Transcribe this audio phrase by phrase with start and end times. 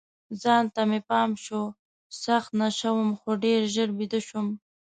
[0.41, 1.61] ځان ته مې پام شو،
[2.23, 4.47] سخت نشه وم، خو ډېر ژر بیده شوم.